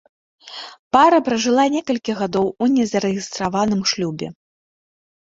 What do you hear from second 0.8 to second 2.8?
Пара пражыла некалькі гадоў у